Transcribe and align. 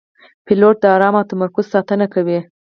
پیلوټ 0.45 0.75
د 0.81 0.85
آرام 0.95 1.13
او 1.19 1.29
تمرکز 1.31 1.65
ساتنه 1.73 2.05
کوي. 2.13 2.39